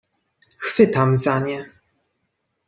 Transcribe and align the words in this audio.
"Chwytam 0.59 1.17
za 1.17 1.39
nie." 1.39 1.69